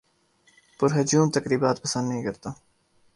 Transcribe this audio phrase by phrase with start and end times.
[0.79, 2.49] پر ہجوم تقریبات پسند نہیں کرتا